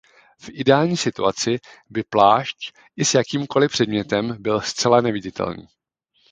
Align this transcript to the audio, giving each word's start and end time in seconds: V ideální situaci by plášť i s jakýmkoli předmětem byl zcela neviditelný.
V 0.39 0.49
ideální 0.51 0.97
situaci 0.97 1.59
by 1.89 2.03
plášť 2.03 2.73
i 2.97 3.05
s 3.05 3.13
jakýmkoli 3.13 3.67
předmětem 3.67 4.35
byl 4.41 4.61
zcela 4.61 5.01
neviditelný. 5.01 5.67